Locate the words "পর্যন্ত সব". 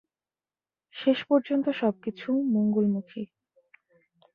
1.25-1.93